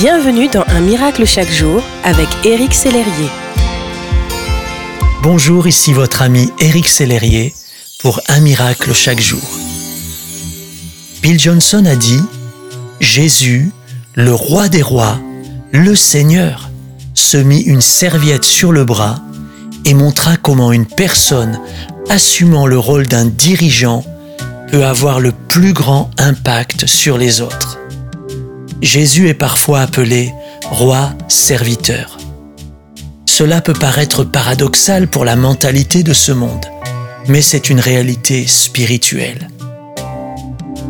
Bienvenue 0.00 0.48
dans 0.48 0.64
Un 0.66 0.80
miracle 0.80 1.26
chaque 1.26 1.50
jour 1.50 1.82
avec 2.04 2.26
Éric 2.46 2.72
Sellerier. 2.72 3.28
Bonjour, 5.22 5.66
ici 5.66 5.92
votre 5.92 6.22
ami 6.22 6.48
Éric 6.58 6.88
Sellerier 6.88 7.54
pour 7.98 8.18
Un 8.28 8.40
miracle 8.40 8.94
chaque 8.94 9.20
jour. 9.20 9.42
Bill 11.20 11.38
Johnson 11.38 11.84
a 11.84 11.96
dit 11.96 12.22
Jésus, 12.98 13.72
le 14.14 14.32
roi 14.32 14.70
des 14.70 14.80
rois, 14.80 15.20
le 15.70 15.94
Seigneur, 15.94 16.70
se 17.12 17.36
mit 17.36 17.60
une 17.60 17.82
serviette 17.82 18.44
sur 18.44 18.72
le 18.72 18.86
bras 18.86 19.20
et 19.84 19.92
montra 19.92 20.38
comment 20.38 20.72
une 20.72 20.86
personne 20.86 21.60
assumant 22.08 22.66
le 22.66 22.78
rôle 22.78 23.06
d'un 23.06 23.26
dirigeant 23.26 24.02
peut 24.72 24.86
avoir 24.86 25.20
le 25.20 25.32
plus 25.32 25.74
grand 25.74 26.10
impact 26.16 26.86
sur 26.86 27.18
les 27.18 27.42
autres. 27.42 27.79
Jésus 28.82 29.28
est 29.28 29.34
parfois 29.34 29.80
appelé 29.80 30.32
roi 30.70 31.10
serviteur. 31.28 32.16
Cela 33.26 33.60
peut 33.60 33.74
paraître 33.74 34.24
paradoxal 34.24 35.08
pour 35.08 35.24
la 35.24 35.36
mentalité 35.36 36.02
de 36.02 36.14
ce 36.14 36.32
monde, 36.32 36.64
mais 37.28 37.42
c'est 37.42 37.68
une 37.68 37.80
réalité 37.80 38.46
spirituelle. 38.46 39.48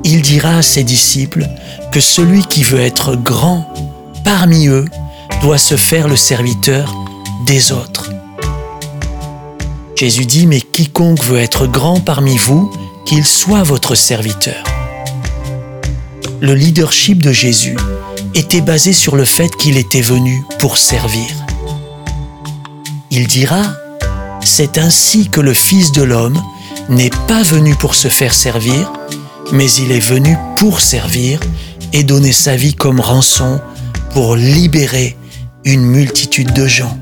Il 0.05 0.23
dira 0.23 0.59
à 0.59 0.63
ses 0.63 0.85
disciples 0.85 1.47
que 1.91 2.01
celui 2.01 2.45
qui 2.45 2.63
veut 2.63 2.81
être 2.81 3.17
grand 3.17 3.73
parmi 4.25 4.69
eux 4.69 4.87
doit 5.43 5.59
se 5.59 5.77
faire 5.77 6.07
le 6.07 6.17
serviteur 6.17 6.95
des 7.47 7.73
autres. 7.73 8.11
Jésus 9.97 10.27
dit, 10.27 10.47
mais 10.47 10.61
quiconque 10.61 11.23
veut 11.25 11.39
être 11.39 11.67
grand 11.67 12.01
parmi 12.01 12.37
vous, 12.39 12.73
qu'il 13.05 13.25
soit 13.25 13.65
votre 13.65 13.95
serviteur. 13.95 14.63
Le 16.41 16.55
leadership 16.55 17.21
de 17.23 17.33
Jésus 17.33 17.77
était 18.35 18.63
basé 18.63 18.95
sur 18.95 19.15
le 19.15 19.27
fait 19.27 19.55
qu'il 19.57 19.77
était 19.77 20.01
venu 20.01 20.43
pour 20.59 20.79
servir. 20.79 21.27
Il 23.11 23.27
dira, 23.27 23.63
c'est 24.43 24.79
ainsi 24.79 25.29
que 25.29 25.43
le 25.43 25.53
Fils 25.53 25.93
de 25.93 26.03
l'homme 26.03 26.41
n'est 26.89 27.11
pas 27.29 27.43
venu 27.43 27.75
pour 27.75 27.95
se 27.95 28.09
faire 28.09 28.33
servir, 28.33 28.91
mais 29.53 29.71
il 29.71 29.93
est 29.93 30.01
venu 30.01 30.35
pour 30.57 30.81
servir 30.81 31.41
et 31.93 32.05
donner 32.05 32.33
sa 32.33 32.57
vie 32.57 32.75
comme 32.75 33.01
rançon 33.01 33.61
pour 34.15 34.35
libérer 34.35 35.19
une 35.65 35.83
multitude 35.83 36.55
de 36.55 36.67
gens. 36.67 36.97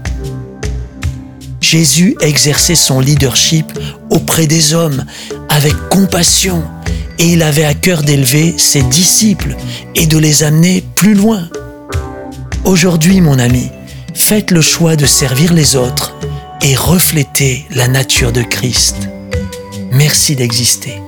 Jésus 1.61 2.17
exerçait 2.21 2.75
son 2.75 2.99
leadership 2.99 3.67
auprès 4.11 4.49
des 4.49 4.75
hommes 4.75 5.05
avec 5.49 5.75
compassion 5.91 6.65
et 7.19 7.27
il 7.27 7.43
avait 7.43 7.65
à 7.65 7.75
cœur 7.75 8.03
d'élever 8.03 8.55
ses 8.57 8.83
disciples 8.83 9.57
et 9.95 10.07
de 10.07 10.19
les 10.19 10.43
amener 10.43 10.83
plus 10.95 11.15
loin. 11.15 11.49
Aujourd'hui, 12.65 13.21
mon 13.21 13.39
ami, 13.39 13.71
faites 14.15 14.51
le 14.51 14.61
choix 14.61 14.97
de 14.97 15.07
servir 15.07 15.53
les 15.53 15.77
autres 15.77 16.15
et 16.63 16.75
refléter 16.75 17.67
la 17.71 17.89
nature 17.89 18.33
de 18.33 18.43
Christ. 18.43 19.09
Merci 19.93 20.37
d'exister. 20.37 21.08